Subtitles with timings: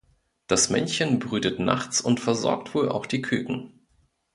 [0.47, 3.85] Das Männchen brütet nachts und versorgt wohl auch die Küken.